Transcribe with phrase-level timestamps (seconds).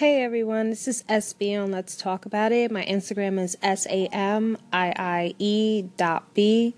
[0.00, 2.70] Hey everyone, this is SB on Let's Talk About It.
[2.70, 6.74] My Instagram is S A M I I E dot B.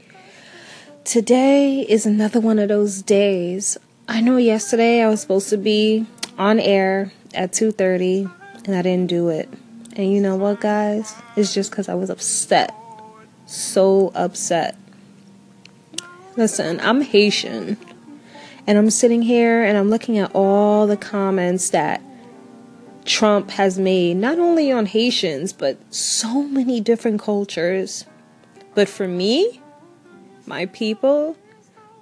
[1.04, 3.79] Today is another one of those days.
[4.08, 6.04] I know yesterday I was supposed to be
[6.37, 8.28] on air at 2:30
[8.64, 9.48] and I didn't do it.
[9.94, 11.14] And you know what, guys?
[11.36, 12.74] It's just cuz I was upset.
[13.46, 14.74] So upset.
[16.36, 17.77] Listen, I'm Haitian.
[18.66, 22.02] And I'm sitting here and I'm looking at all the comments that
[23.05, 28.06] Trump has made, not only on Haitians, but so many different cultures.
[28.74, 29.60] But for me,
[30.46, 31.36] my people,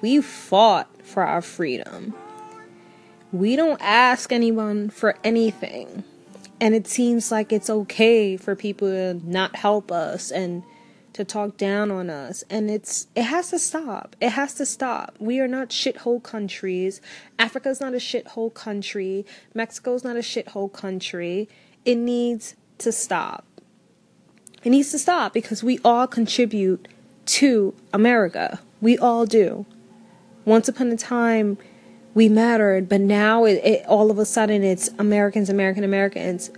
[0.00, 2.14] we fought for our freedom.
[3.32, 6.04] We don't ask anyone for anything.
[6.60, 10.62] And it seems like it's okay for people to not help us and
[11.12, 12.44] to talk down on us.
[12.50, 14.16] And it's it has to stop.
[14.20, 15.16] It has to stop.
[15.18, 17.00] We are not shithole countries.
[17.38, 19.26] Africa's not a shithole country.
[19.54, 21.48] Mexico's not a shithole country.
[21.84, 23.44] It needs to stop.
[24.62, 26.88] It needs to stop because we all contribute
[27.26, 28.60] to america.
[28.80, 29.66] We all do.
[30.44, 31.58] Once upon a time
[32.14, 36.50] we mattered but now it, it all of a sudden it's americans american americans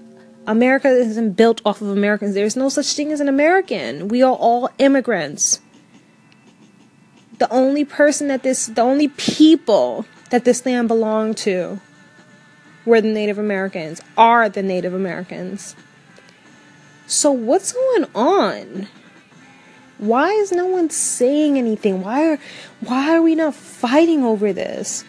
[0.47, 2.35] America isn't built off of Americans.
[2.35, 4.09] There's no such thing as an American.
[4.09, 5.61] We are all immigrants.
[7.39, 11.81] The only person that this, the only people that this land belonged to
[12.85, 15.77] were the Native Americans, are the Native Americans.
[17.07, 18.89] So what's going on?
[19.99, 22.03] Why is no one saying anything?
[22.03, 22.39] Why are
[22.81, 25.05] why are we not fighting over this?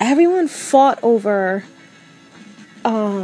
[0.00, 1.64] Everyone fought over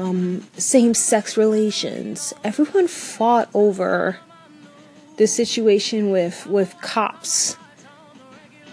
[0.05, 2.35] um, same sex relations.
[2.45, 4.19] Everyone fought over
[5.17, 7.57] the situation with, with cops.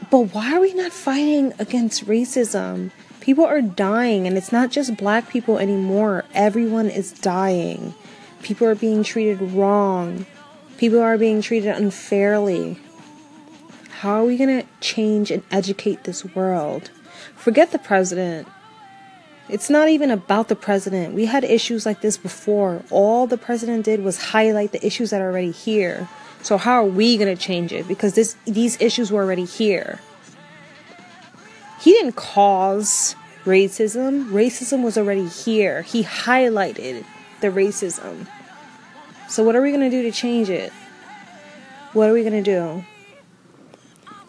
[0.09, 2.91] But why are we not fighting against racism?
[3.21, 6.25] People are dying, and it's not just black people anymore.
[6.33, 7.93] Everyone is dying.
[8.41, 10.25] People are being treated wrong.
[10.77, 12.79] People are being treated unfairly.
[13.99, 16.89] How are we going to change and educate this world?
[17.35, 18.47] Forget the president.
[19.49, 21.13] It's not even about the president.
[21.13, 22.83] We had issues like this before.
[22.89, 26.07] All the president did was highlight the issues that are already here.
[26.41, 27.87] So how are we going to change it?
[27.87, 29.99] Because this these issues were already here.
[31.81, 34.29] He didn't cause racism.
[34.29, 35.81] Racism was already here.
[35.81, 37.03] He highlighted
[37.41, 38.27] the racism.
[39.27, 40.71] So what are we going to do to change it?
[41.93, 42.85] What are we going to do?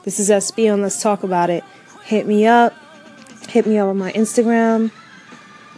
[0.05, 1.63] This is SB on Let's Talk About It.
[2.05, 2.75] Hit me up.
[3.49, 4.91] Hit me up on my Instagram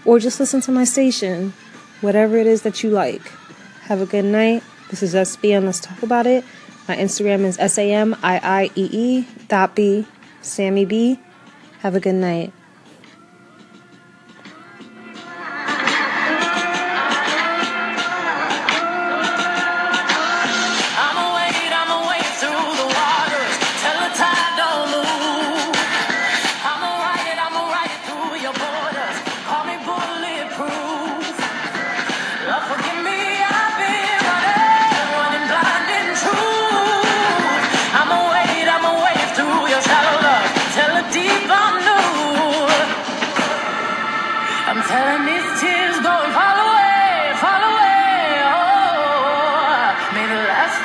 [0.04, 1.52] or just listen to my station,
[2.00, 3.22] whatever it is that you like.
[3.82, 4.62] Have a good night.
[4.90, 6.44] This is SB and let's talk about it.
[6.88, 10.06] My Instagram is S A M I I E E dot B,
[10.42, 11.18] Sammy B.
[11.80, 12.52] Have a good night.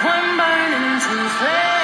[0.04, 1.79] One burn into flames.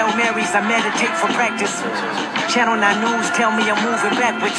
[0.00, 1.76] Hail Marys, I meditate for practice.
[2.48, 4.56] Channel 9 News tell me I'm moving backwards.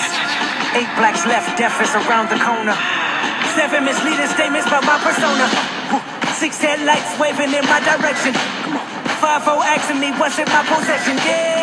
[0.77, 2.77] Eight blacks left, death is around the corner.
[3.57, 5.49] Seven misleading statements about my persona.
[6.37, 8.37] Six headlights waving in my direction.
[8.37, 8.85] Come on.
[9.17, 11.17] Five O asking me what's in my possession.
[11.25, 11.60] Yeah,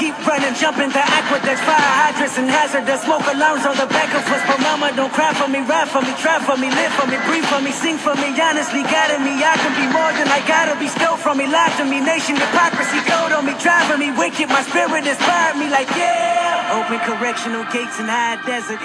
[0.00, 4.24] keep running, jumping the aqueducts, fire hydrants and hazardous smoke alarms on the back of
[4.24, 4.42] us.
[4.48, 7.20] But mama, don't cry for me, ride for me, try for me, live for me,
[7.28, 8.32] breathe for me, sing for me.
[8.32, 10.88] Honestly, guiding me, I can be more than I gotta be.
[10.88, 14.48] Stole from me, lied to me, nation hypocrisy, gold on me, driving me wicked.
[14.48, 16.80] My spirit inspired me, like yeah.
[16.80, 18.80] Open correctional gates in high desert.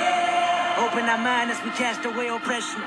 [0.83, 2.83] Open our mind as we cast away oppression.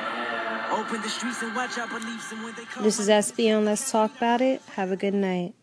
[0.68, 2.84] Open the streets and watch our beliefs and when they come.
[2.84, 4.60] This is SB on Let's Talk About It.
[4.76, 5.54] Have a good night.